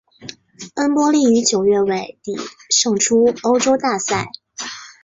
[0.77, 2.35] 恩波利于九月尾底
[2.71, 4.31] 胜出欧洲大赛。